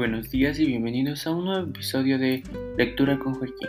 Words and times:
buenos 0.00 0.30
días 0.30 0.58
y 0.58 0.64
bienvenidos 0.64 1.26
a 1.26 1.30
un 1.30 1.44
nuevo 1.44 1.68
episodio 1.68 2.18
de 2.18 2.42
Lectura 2.78 3.18
con 3.18 3.34
Joaquín. 3.34 3.68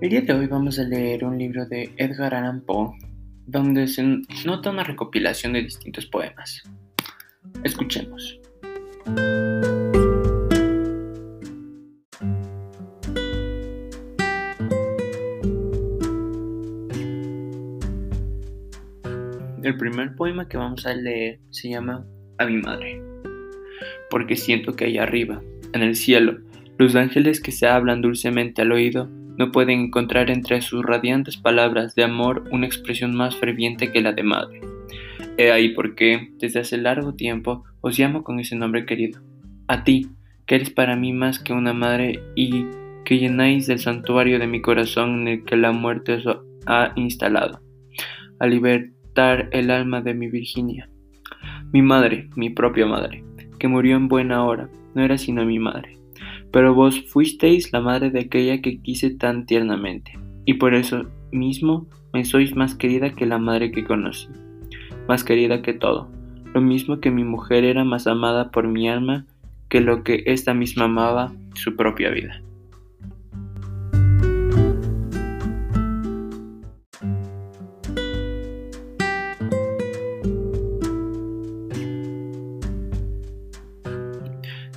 El 0.00 0.08
día 0.08 0.20
de 0.20 0.32
hoy 0.32 0.46
vamos 0.46 0.78
a 0.78 0.84
leer 0.84 1.24
un 1.24 1.36
libro 1.38 1.66
de 1.66 1.92
Edgar 1.96 2.36
Allan 2.36 2.60
Poe, 2.60 2.92
donde 3.48 3.88
se 3.88 4.00
nota 4.46 4.70
una 4.70 4.84
recopilación 4.84 5.54
de 5.54 5.62
distintos 5.62 6.06
poemas. 6.06 6.62
Escuchemos. 7.64 8.38
El 19.64 19.76
primer 19.76 20.14
poema 20.14 20.46
que 20.46 20.56
vamos 20.56 20.86
a 20.86 20.94
leer 20.94 21.40
se 21.50 21.70
llama 21.70 22.06
A 22.38 22.46
mi 22.46 22.58
madre 22.58 23.09
porque 24.08 24.36
siento 24.36 24.74
que 24.76 24.86
allá 24.86 25.02
arriba, 25.02 25.42
en 25.72 25.82
el 25.82 25.96
cielo, 25.96 26.38
los 26.78 26.96
ángeles 26.96 27.40
que 27.40 27.52
se 27.52 27.66
hablan 27.66 28.00
dulcemente 28.00 28.62
al 28.62 28.72
oído 28.72 29.08
no 29.36 29.52
pueden 29.52 29.80
encontrar 29.80 30.30
entre 30.30 30.60
sus 30.60 30.84
radiantes 30.84 31.36
palabras 31.36 31.94
de 31.94 32.04
amor 32.04 32.44
una 32.50 32.66
expresión 32.66 33.16
más 33.16 33.36
ferviente 33.36 33.90
que 33.90 34.00
la 34.00 34.12
de 34.12 34.22
madre. 34.22 34.60
He 35.38 35.50
ahí 35.52 35.70
por 35.70 35.94
qué, 35.94 36.30
desde 36.38 36.60
hace 36.60 36.76
largo 36.76 37.14
tiempo, 37.14 37.64
os 37.80 37.98
llamo 37.98 38.22
con 38.22 38.40
ese 38.40 38.56
nombre 38.56 38.84
querido. 38.84 39.20
A 39.68 39.84
ti, 39.84 40.08
que 40.46 40.56
eres 40.56 40.70
para 40.70 40.96
mí 40.96 41.12
más 41.12 41.38
que 41.38 41.52
una 41.52 41.72
madre 41.72 42.22
y 42.34 42.66
que 43.04 43.18
llenáis 43.18 43.68
el 43.68 43.78
santuario 43.78 44.38
de 44.38 44.46
mi 44.46 44.60
corazón 44.60 45.22
en 45.22 45.28
el 45.28 45.44
que 45.44 45.56
la 45.56 45.72
muerte 45.72 46.14
os 46.14 46.26
ha 46.66 46.92
instalado, 46.96 47.60
a 48.38 48.46
libertar 48.46 49.48
el 49.52 49.70
alma 49.70 50.00
de 50.02 50.14
mi 50.14 50.28
Virginia. 50.28 50.90
Mi 51.72 51.82
madre, 51.82 52.28
mi 52.36 52.50
propia 52.50 52.86
madre, 52.86 53.24
que 53.60 53.68
murió 53.68 53.96
en 53.96 54.08
buena 54.08 54.44
hora, 54.44 54.68
no 54.96 55.04
era 55.04 55.16
sino 55.16 55.44
mi 55.44 55.60
madre. 55.60 55.96
Pero 56.50 56.74
vos 56.74 57.00
fuisteis 57.08 57.72
la 57.72 57.80
madre 57.80 58.10
de 58.10 58.20
aquella 58.20 58.60
que 58.60 58.80
quise 58.80 59.10
tan 59.10 59.46
tiernamente, 59.46 60.18
y 60.44 60.54
por 60.54 60.74
eso 60.74 61.04
mismo 61.30 61.86
me 62.12 62.24
sois 62.24 62.56
más 62.56 62.74
querida 62.74 63.10
que 63.10 63.26
la 63.26 63.38
madre 63.38 63.70
que 63.70 63.84
conocí, 63.84 64.26
más 65.06 65.22
querida 65.22 65.62
que 65.62 65.74
todo, 65.74 66.08
lo 66.52 66.60
mismo 66.60 66.98
que 66.98 67.12
mi 67.12 67.22
mujer 67.22 67.62
era 67.62 67.84
más 67.84 68.08
amada 68.08 68.50
por 68.50 68.66
mi 68.66 68.88
alma 68.88 69.26
que 69.68 69.80
lo 69.80 70.02
que 70.02 70.24
ésta 70.26 70.52
misma 70.52 70.86
amaba 70.86 71.32
su 71.54 71.76
propia 71.76 72.10
vida. 72.10 72.42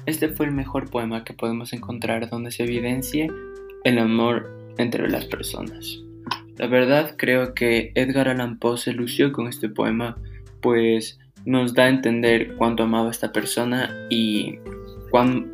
Este 0.06 0.30
fue 0.30 0.48
el 0.48 0.52
mejor 0.52 0.90
poema 0.90 1.24
que 1.24 1.34
podemos 1.34 1.72
encontrar 1.74 2.30
donde 2.30 2.52
se 2.52 2.64
evidencia 2.64 3.28
el 3.84 4.00
amor 4.00 4.50
entre 4.78 5.10
las 5.10 5.26
personas. 5.26 6.00
La 6.58 6.68
verdad 6.68 7.16
creo 7.18 7.54
que 7.54 7.92
Edgar 7.96 8.28
Allan 8.28 8.60
Poe 8.60 8.78
se 8.78 8.94
lució 8.94 9.32
con 9.32 9.48
este 9.48 9.70
poema, 9.70 10.18
pues 10.62 11.20
nos 11.46 11.74
da 11.74 11.86
a 11.86 11.90
entender 11.90 12.56
cuánto 12.56 12.84
amaba 12.84 13.08
a 13.08 13.12
esta 13.12 13.32
persona 13.32 14.08
y 14.10 14.60
cuán 15.10 15.52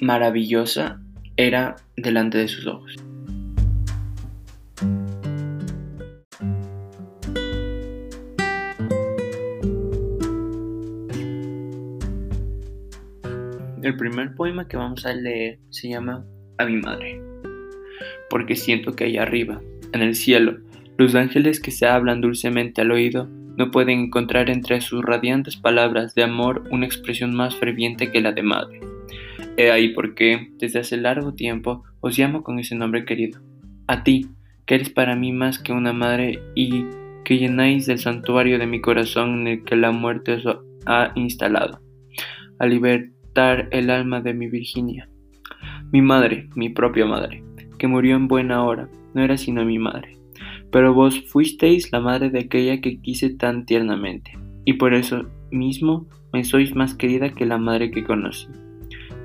maravillosa 0.00 1.00
era 1.36 1.76
delante 1.96 2.38
de 2.38 2.48
sus 2.48 2.66
ojos. 2.66 2.96
El 13.84 13.98
primer 13.98 14.34
poema 14.34 14.66
que 14.66 14.78
vamos 14.78 15.04
a 15.04 15.12
leer 15.12 15.58
se 15.68 15.90
llama 15.90 16.24
A 16.56 16.64
mi 16.64 16.78
madre, 16.78 17.20
porque 18.30 18.56
siento 18.56 18.96
que 18.96 19.04
allá 19.04 19.24
arriba, 19.24 19.60
en 19.92 20.00
el 20.00 20.14
cielo, 20.14 20.56
los 20.96 21.14
ángeles 21.14 21.60
que 21.60 21.70
se 21.70 21.86
hablan 21.86 22.22
dulcemente 22.22 22.80
al 22.80 22.92
oído 22.92 23.28
no 23.58 23.70
pueden 23.70 24.00
encontrar 24.00 24.48
entre 24.48 24.80
sus 24.80 25.04
radiantes 25.04 25.58
palabras 25.58 26.14
de 26.14 26.22
amor 26.22 26.64
una 26.70 26.86
expresión 26.86 27.34
más 27.34 27.56
ferviente 27.56 28.10
que 28.10 28.22
la 28.22 28.32
de 28.32 28.42
madre. 28.42 28.80
He 29.58 29.70
ahí 29.70 29.92
por 29.92 30.14
qué, 30.14 30.48
desde 30.56 30.78
hace 30.78 30.96
largo 30.96 31.34
tiempo, 31.34 31.84
os 32.00 32.18
llamo 32.18 32.42
con 32.42 32.58
ese 32.58 32.74
nombre 32.76 33.04
querido. 33.04 33.42
A 33.86 34.02
ti, 34.02 34.30
que 34.64 34.76
eres 34.76 34.88
para 34.88 35.14
mí 35.14 35.30
más 35.30 35.58
que 35.58 35.74
una 35.74 35.92
madre 35.92 36.40
y 36.54 36.86
que 37.22 37.36
llenáis 37.36 37.86
el 37.88 37.98
santuario 37.98 38.58
de 38.58 38.66
mi 38.66 38.80
corazón 38.80 39.42
en 39.42 39.46
el 39.46 39.64
que 39.64 39.76
la 39.76 39.90
muerte 39.90 40.32
os 40.32 40.58
ha 40.86 41.12
instalado. 41.16 41.82
A 42.58 42.66
el 43.36 43.90
alma 43.90 44.20
de 44.20 44.32
mi 44.32 44.48
Virginia. 44.48 45.08
Mi 45.90 46.00
madre, 46.02 46.48
mi 46.54 46.68
propia 46.68 47.04
madre, 47.04 47.42
que 47.78 47.88
murió 47.88 48.14
en 48.14 48.28
buena 48.28 48.64
hora, 48.64 48.88
no 49.12 49.22
era 49.22 49.36
sino 49.36 49.64
mi 49.64 49.78
madre. 49.78 50.16
Pero 50.70 50.94
vos 50.94 51.20
fuisteis 51.26 51.90
la 51.92 52.00
madre 52.00 52.30
de 52.30 52.40
aquella 52.40 52.80
que 52.80 53.00
quise 53.00 53.30
tan 53.30 53.66
tiernamente, 53.66 54.32
y 54.64 54.74
por 54.74 54.94
eso 54.94 55.26
mismo 55.50 56.06
me 56.32 56.44
sois 56.44 56.74
más 56.74 56.94
querida 56.94 57.30
que 57.30 57.46
la 57.46 57.58
madre 57.58 57.90
que 57.90 58.04
conocí, 58.04 58.48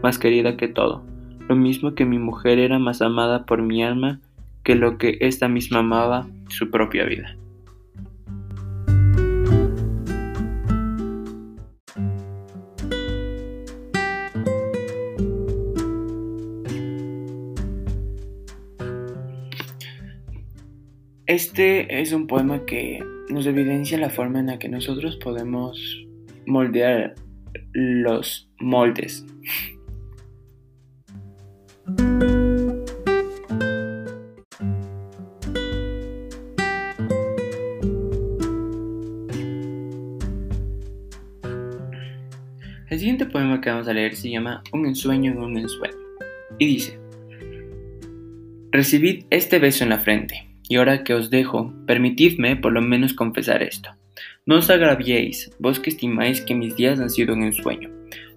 más 0.02 0.18
querida 0.18 0.58
que 0.58 0.68
todo, 0.68 1.04
lo 1.48 1.56
mismo 1.56 1.94
que 1.94 2.06
mi 2.06 2.18
mujer 2.18 2.60
era 2.60 2.80
más 2.80 3.02
amada 3.02 3.46
por 3.46 3.62
mi 3.62 3.84
alma 3.84 4.22
que 4.64 4.76
lo 4.76 4.98
que 4.98 5.18
ésta 5.22 5.48
misma 5.48 5.80
amaba 5.80 6.28
su 6.48 6.70
propia 6.70 7.06
vida. 7.06 7.36
Este 21.30 22.02
es 22.02 22.12
un 22.12 22.26
poema 22.26 22.66
que 22.66 23.06
nos 23.30 23.46
evidencia 23.46 24.00
la 24.00 24.10
forma 24.10 24.40
en 24.40 24.48
la 24.48 24.58
que 24.58 24.68
nosotros 24.68 25.16
podemos 25.18 25.80
moldear 26.48 27.14
los 27.74 28.50
moldes. 28.60 29.28
El 42.90 42.98
siguiente 42.98 43.28
poema 43.28 43.62
que 43.62 43.70
vamos 43.70 43.88
a 43.88 43.94
leer 43.94 44.16
se 44.16 44.32
llama 44.32 44.64
Un 44.74 44.88
ensueño 44.88 45.34
en 45.34 45.38
un 45.38 45.60
ensueño 45.60 45.96
y 46.58 46.66
dice, 46.66 47.00
Recibid 48.72 49.26
este 49.30 49.60
beso 49.60 49.84
en 49.84 49.92
la 49.92 50.00
frente 50.00 50.49
y 50.70 50.78
ahora 50.78 51.04
que 51.04 51.14
os 51.14 51.30
dejo, 51.30 51.74
permitidme 51.86 52.56
por 52.56 52.72
lo 52.72 52.82
menos 52.82 53.14
confesar 53.14 53.62
esto. 53.64 53.90
No 54.46 54.58
os 54.60 54.70
agraviéis, 54.70 55.52
vos 55.60 55.80
que 55.80 55.90
estimáis 55.90 56.42
que 56.42 56.56
mis 56.56 56.76
días 56.76 57.00
han 57.00 57.10
sido 57.10 57.34
un 57.34 57.44
ensueño. 57.44 57.90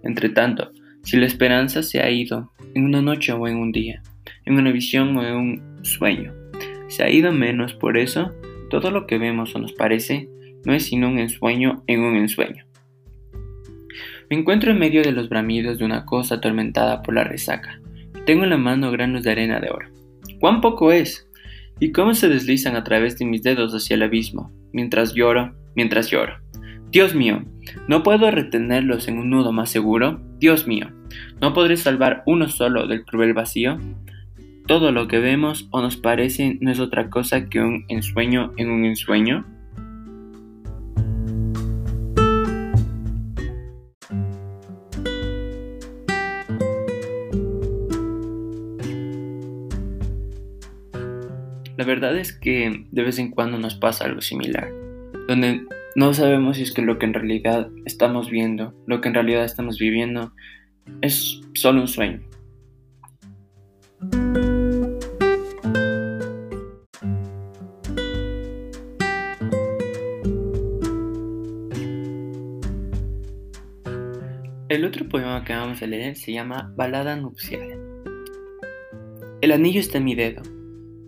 Entre 0.02 0.30
tanto, 0.30 0.72
si 1.04 1.18
la 1.18 1.26
esperanza 1.26 1.82
se 1.82 2.00
ha 2.00 2.10
ido, 2.10 2.50
en 2.74 2.84
una 2.86 3.02
noche 3.02 3.32
o 3.32 3.46
en 3.46 3.56
un 3.56 3.70
día, 3.70 4.02
en 4.46 4.56
una 4.56 4.72
visión 4.72 5.16
o 5.16 5.24
en 5.24 5.34
un 5.34 5.84
sueño, 5.84 6.32
se 6.88 7.04
ha 7.04 7.10
ido 7.10 7.32
menos 7.32 7.74
por 7.74 7.98
eso, 7.98 8.32
todo 8.70 8.90
lo 8.90 9.06
que 9.06 9.18
vemos 9.18 9.54
o 9.54 9.58
nos 9.58 9.74
parece 9.74 10.28
no 10.64 10.72
es 10.72 10.84
sino 10.84 11.08
un 11.08 11.18
ensueño 11.18 11.82
en 11.86 12.00
un 12.00 12.16
ensueño. 12.16 12.64
Me 14.30 14.38
encuentro 14.38 14.70
en 14.70 14.78
medio 14.78 15.02
de 15.02 15.12
los 15.12 15.28
bramidos 15.28 15.78
de 15.78 15.84
una 15.84 16.06
cosa 16.06 16.36
atormentada 16.36 17.02
por 17.02 17.14
la 17.14 17.24
resaca. 17.24 17.78
Tengo 18.24 18.44
en 18.44 18.50
la 18.50 18.56
mano 18.56 18.90
granos 18.90 19.22
de 19.22 19.30
arena 19.30 19.60
de 19.60 19.68
oro. 19.68 19.88
¿Cuán 20.40 20.62
poco 20.62 20.92
es? 20.92 21.28
Y 21.82 21.90
cómo 21.90 22.14
se 22.14 22.28
deslizan 22.28 22.76
a 22.76 22.84
través 22.84 23.18
de 23.18 23.24
mis 23.24 23.42
dedos 23.42 23.74
hacia 23.74 23.94
el 23.94 24.04
abismo, 24.04 24.52
mientras 24.72 25.14
lloro, 25.14 25.52
mientras 25.74 26.08
lloro. 26.12 26.34
Dios 26.92 27.12
mío, 27.12 27.42
¿no 27.88 28.04
puedo 28.04 28.30
retenerlos 28.30 29.08
en 29.08 29.18
un 29.18 29.30
nudo 29.30 29.50
más 29.50 29.70
seguro? 29.70 30.20
Dios 30.38 30.68
mío, 30.68 30.92
¿no 31.40 31.52
podré 31.52 31.76
salvar 31.76 32.22
uno 32.24 32.48
solo 32.48 32.86
del 32.86 33.04
cruel 33.04 33.34
vacío? 33.34 33.80
Todo 34.68 34.92
lo 34.92 35.08
que 35.08 35.18
vemos 35.18 35.66
o 35.72 35.82
nos 35.82 35.96
parece 35.96 36.56
no 36.60 36.70
es 36.70 36.78
otra 36.78 37.10
cosa 37.10 37.48
que 37.48 37.58
un 37.58 37.84
ensueño 37.88 38.52
en 38.58 38.70
un 38.70 38.84
ensueño. 38.84 39.44
La 51.82 51.88
verdad 51.88 52.16
es 52.16 52.32
que 52.32 52.86
de 52.92 53.02
vez 53.02 53.18
en 53.18 53.32
cuando 53.32 53.58
nos 53.58 53.74
pasa 53.74 54.04
algo 54.04 54.20
similar, 54.20 54.70
donde 55.26 55.66
no 55.96 56.14
sabemos 56.14 56.56
si 56.56 56.62
es 56.62 56.70
que 56.70 56.80
lo 56.80 56.96
que 56.96 57.06
en 57.06 57.12
realidad 57.12 57.70
estamos 57.86 58.30
viendo, 58.30 58.72
lo 58.86 59.00
que 59.00 59.08
en 59.08 59.14
realidad 59.14 59.44
estamos 59.44 59.80
viviendo, 59.80 60.32
es 61.00 61.40
solo 61.54 61.80
un 61.80 61.88
sueño. 61.88 62.22
El 74.68 74.84
otro 74.84 75.08
poema 75.08 75.42
que 75.44 75.52
vamos 75.52 75.82
a 75.82 75.86
leer 75.88 76.14
se 76.14 76.32
llama 76.32 76.72
Balada 76.76 77.16
nupcial. 77.16 77.76
El 79.40 79.50
anillo 79.50 79.80
está 79.80 79.98
en 79.98 80.04
mi 80.04 80.14
dedo 80.14 80.51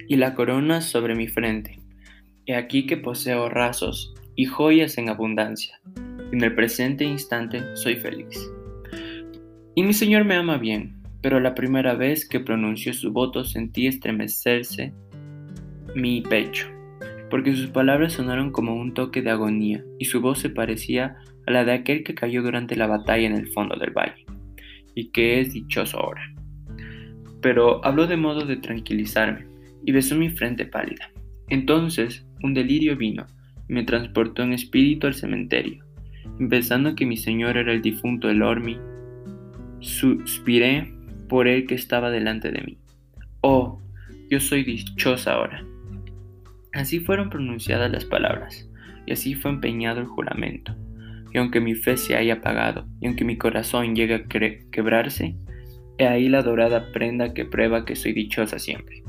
y 0.09 0.17
la 0.17 0.35
corona 0.35 0.81
sobre 0.81 1.15
mi 1.15 1.29
frente. 1.29 1.79
He 2.47 2.55
aquí 2.55 2.87
que 2.87 2.97
poseo 2.97 3.49
rasos 3.49 4.15
y 4.37 4.47
joyas 4.47 4.99
en 4.99 5.09
abundancia. 5.09 5.81
En 6.33 6.43
el 6.43 6.55
presente 6.55 7.05
instante 7.05 7.77
soy 7.77 7.97
feliz. 7.97 8.51
Y 9.75 9.83
mi 9.83 9.93
Señor 9.93 10.25
me 10.25 10.35
ama 10.35 10.59
bien, 10.59 11.03
pero 11.21 11.41
la 11.41 11.55
primera 11.55 11.95
vez 11.95 12.29
que 12.29 12.41
pronunció 12.41 12.93
su 12.93 13.12
voto 13.12 13.45
sentí 13.45 13.87
estremecerse 13.87 14.93
mi 15.95 16.21
pecho, 16.21 16.69
porque 17.31 17.55
sus 17.55 17.69
palabras 17.69 18.12
sonaron 18.12 18.50
como 18.50 18.75
un 18.75 18.95
toque 18.95 19.23
de 19.23 19.31
agonía 19.31 19.85
y 19.99 20.05
su 20.05 20.21
voz 20.21 20.41
se 20.41 20.50
parecía 20.50 21.17
a 21.47 21.50
la 21.50 21.65
de 21.65 21.73
aquel 21.73 22.05
que 22.05 22.15
cayó 22.15 22.43
durante 22.43 22.77
la 22.77 22.87
batalla 22.87 23.27
en 23.27 23.37
el 23.37 23.49
fondo 23.49 23.77
del 23.77 23.91
valle, 23.91 24.27
y 24.95 25.11
que 25.11 25.41
es 25.41 25.53
dichoso 25.53 25.99
ahora. 25.99 26.23
Pero 27.41 27.85
habló 27.85 28.07
de 28.07 28.17
modo 28.17 28.47
de 28.47 28.57
tranquilizarme, 28.57 29.47
y 29.85 29.93
besó 29.93 30.17
mi 30.17 30.31
frente 30.31 30.67
pálida. 30.67 31.11
Entonces 31.49 32.27
un 32.43 32.55
delirio 32.55 32.97
vino, 32.97 33.27
y 33.69 33.73
me 33.73 33.85
transportó 33.85 34.43
en 34.43 34.53
espíritu 34.53 35.07
al 35.07 35.15
cementerio. 35.15 35.85
Pensando 36.51 36.95
que 36.95 37.07
mi 37.07 37.17
señor 37.17 37.57
era 37.57 37.73
el 37.73 37.83
difunto 37.83 38.29
Elormi, 38.29 38.79
suspiré 39.81 40.93
por 41.29 41.49
él 41.49 41.67
que 41.67 41.75
estaba 41.75 42.11
delante 42.11 42.51
de 42.51 42.63
mí. 42.63 42.79
Oh, 43.41 43.81
yo 44.31 44.41
soy 44.41 44.65
dichosa 44.65 45.35
ahora. 45.35 45.65
Así 46.73 47.01
fueron 47.01 47.31
pronunciadas 47.31 47.91
las 47.91 48.05
palabras, 48.05 48.69
y 49.07 49.13
así 49.13 49.35
fue 49.35 49.51
empeñado 49.51 50.01
el 50.01 50.07
juramento 50.07 50.77
y 51.35 51.39
aunque 51.39 51.61
mi 51.61 51.75
fe 51.75 51.97
se 51.97 52.15
haya 52.15 52.35
apagado, 52.35 52.87
y 53.01 53.09
aunque 53.09 53.25
mi 53.25 53.37
corazón 53.37 53.97
llegue 53.97 54.15
a 54.15 54.25
quebrarse, 54.71 55.35
he 55.99 56.07
ahí 56.07 56.29
la 56.29 56.43
dorada 56.43 56.93
prenda 56.93 57.35
que 57.35 57.45
prueba 57.45 57.85
que 57.85 57.97
soy 57.97 58.13
dichosa 58.13 58.61
siempre. 58.61 59.03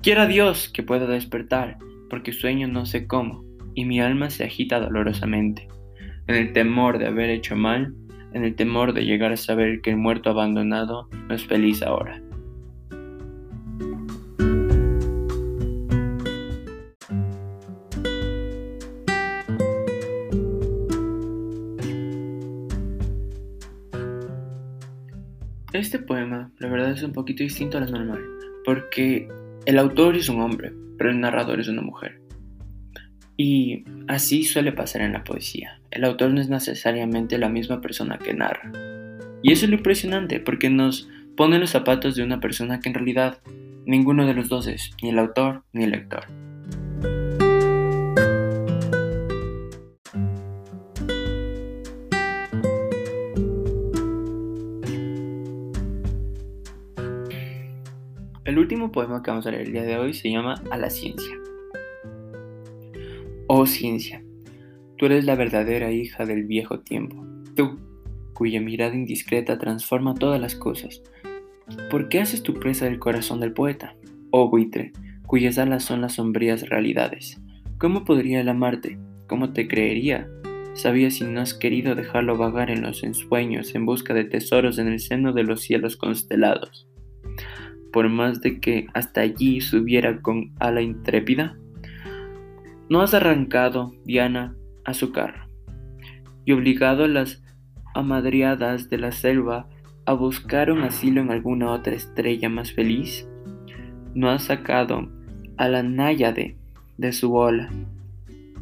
Quiera 0.00 0.28
Dios 0.28 0.70
que 0.72 0.84
pueda 0.84 1.06
despertar, 1.06 1.76
porque 2.08 2.32
sueño 2.32 2.68
no 2.68 2.86
sé 2.86 3.08
cómo, 3.08 3.44
y 3.74 3.84
mi 3.84 4.00
alma 4.00 4.30
se 4.30 4.44
agita 4.44 4.78
dolorosamente, 4.78 5.66
en 6.28 6.36
el 6.36 6.52
temor 6.52 6.98
de 6.98 7.08
haber 7.08 7.30
hecho 7.30 7.56
mal, 7.56 7.92
en 8.32 8.44
el 8.44 8.54
temor 8.54 8.92
de 8.92 9.04
llegar 9.04 9.32
a 9.32 9.36
saber 9.36 9.80
que 9.80 9.90
el 9.90 9.96
muerto 9.96 10.30
abandonado 10.30 11.08
no 11.28 11.34
es 11.34 11.44
feliz 11.44 11.82
ahora. 11.82 12.22
Este 25.72 25.98
poema, 25.98 26.52
la 26.60 26.68
verdad, 26.68 26.92
es 26.92 27.02
un 27.02 27.12
poquito 27.12 27.42
distinto 27.42 27.78
a 27.78 27.80
lo 27.80 27.88
normal, 27.88 28.22
porque 28.64 29.28
el 29.68 29.78
autor 29.78 30.16
es 30.16 30.30
un 30.30 30.40
hombre, 30.40 30.72
pero 30.96 31.10
el 31.10 31.20
narrador 31.20 31.60
es 31.60 31.68
una 31.68 31.82
mujer. 31.82 32.22
Y 33.36 33.84
así 34.06 34.44
suele 34.44 34.72
pasar 34.72 35.02
en 35.02 35.12
la 35.12 35.24
poesía. 35.24 35.78
El 35.90 36.04
autor 36.04 36.30
no 36.30 36.40
es 36.40 36.48
necesariamente 36.48 37.36
la 37.36 37.50
misma 37.50 37.82
persona 37.82 38.18
que 38.18 38.32
narra. 38.32 38.72
Y 39.42 39.52
eso 39.52 39.66
es 39.66 39.70
lo 39.70 39.76
impresionante, 39.76 40.40
porque 40.40 40.70
nos 40.70 41.10
pone 41.36 41.58
los 41.58 41.68
zapatos 41.68 42.16
de 42.16 42.22
una 42.22 42.40
persona 42.40 42.80
que 42.80 42.88
en 42.88 42.94
realidad 42.94 43.42
ninguno 43.84 44.26
de 44.26 44.32
los 44.32 44.48
dos 44.48 44.66
es, 44.68 44.90
ni 45.02 45.10
el 45.10 45.18
autor 45.18 45.64
ni 45.74 45.84
el 45.84 45.90
lector. 45.90 46.24
El 58.58 58.62
último 58.62 58.90
poema 58.90 59.22
que 59.22 59.30
vamos 59.30 59.46
a 59.46 59.52
leer 59.52 59.68
el 59.68 59.72
día 59.72 59.84
de 59.84 59.96
hoy 59.98 60.12
se 60.12 60.32
llama 60.32 60.60
A 60.72 60.76
la 60.76 60.90
ciencia. 60.90 61.32
Oh 63.46 63.66
ciencia, 63.66 64.20
tú 64.96 65.06
eres 65.06 65.24
la 65.24 65.36
verdadera 65.36 65.92
hija 65.92 66.26
del 66.26 66.44
viejo 66.44 66.80
tiempo, 66.80 67.24
tú, 67.54 67.78
cuya 68.34 68.60
mirada 68.60 68.96
indiscreta 68.96 69.58
transforma 69.58 70.16
todas 70.16 70.40
las 70.40 70.56
cosas. 70.56 71.04
¿Por 71.88 72.08
qué 72.08 72.20
haces 72.20 72.42
tu 72.42 72.54
presa 72.54 72.86
del 72.86 72.98
corazón 72.98 73.38
del 73.38 73.52
poeta? 73.52 73.94
Oh 74.32 74.50
buitre, 74.50 74.90
cuyas 75.24 75.56
alas 75.58 75.84
son 75.84 76.00
las 76.00 76.14
sombrías 76.14 76.68
realidades. 76.68 77.40
¿Cómo 77.78 78.04
podría 78.04 78.40
él 78.40 78.48
amarte? 78.48 78.98
¿Cómo 79.28 79.52
te 79.52 79.68
creería? 79.68 80.28
Sabía 80.74 81.12
si 81.12 81.22
no 81.22 81.42
has 81.42 81.54
querido 81.54 81.94
dejarlo 81.94 82.36
vagar 82.36 82.72
en 82.72 82.82
los 82.82 83.04
ensueños 83.04 83.76
en 83.76 83.86
busca 83.86 84.14
de 84.14 84.24
tesoros 84.24 84.80
en 84.80 84.88
el 84.88 84.98
seno 84.98 85.32
de 85.32 85.44
los 85.44 85.60
cielos 85.60 85.96
constelados 85.96 86.88
por 87.92 88.08
más 88.08 88.40
de 88.40 88.60
que 88.60 88.86
hasta 88.94 89.22
allí 89.22 89.60
subiera 89.60 90.20
con 90.20 90.52
ala 90.58 90.82
intrépida? 90.82 91.56
¿No 92.88 93.00
has 93.00 93.14
arrancado, 93.14 93.94
Diana, 94.04 94.54
a 94.84 94.94
su 94.94 95.12
carro 95.12 95.48
y 96.44 96.52
obligado 96.52 97.04
a 97.04 97.08
las 97.08 97.42
amadriadas 97.94 98.88
de 98.88 98.98
la 98.98 99.12
selva 99.12 99.68
a 100.06 100.14
buscar 100.14 100.72
un 100.72 100.82
asilo 100.82 101.20
en 101.20 101.30
alguna 101.30 101.70
otra 101.72 101.94
estrella 101.94 102.48
más 102.48 102.72
feliz? 102.72 103.28
¿No 104.14 104.30
has 104.30 104.44
sacado 104.44 105.10
a 105.58 105.68
la 105.68 105.82
náyade 105.82 106.56
de 106.96 107.12
su 107.12 107.34
ola, 107.34 107.68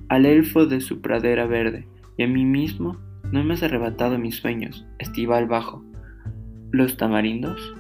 al 0.09 0.27
elfo 0.27 0.67
de 0.67 0.81
su 0.81 1.01
pradera 1.01 1.47
verde, 1.47 1.87
y 2.17 2.25
a 2.25 2.27
mí 2.27 2.45
mismo 2.45 2.99
no 3.31 3.45
me 3.45 3.55
has 3.55 3.63
arrebatado 3.63 4.19
mis 4.19 4.37
sueños, 4.37 4.87
estival 4.99 5.47
bajo 5.47 5.85
los 6.73 6.97
tamarindos? 6.97 7.75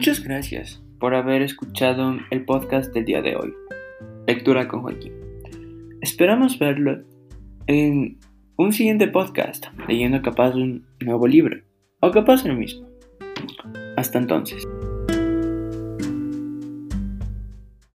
Muchas 0.00 0.24
gracias 0.24 0.82
por 0.98 1.14
haber 1.14 1.42
escuchado 1.42 2.16
el 2.30 2.46
podcast 2.46 2.90
del 2.94 3.04
día 3.04 3.20
de 3.20 3.36
hoy. 3.36 3.52
Lectura 4.26 4.66
con 4.66 4.80
Joaquín. 4.80 5.12
Esperamos 6.00 6.58
verlo 6.58 7.02
en 7.66 8.18
un 8.56 8.72
siguiente 8.72 9.08
podcast, 9.08 9.66
leyendo 9.88 10.22
capaz 10.22 10.54
un 10.54 10.86
nuevo 11.00 11.26
libro, 11.26 11.58
o 12.00 12.10
capaz 12.12 12.46
el 12.46 12.56
mismo. 12.56 12.88
Hasta 13.98 14.16
entonces. 14.18 14.66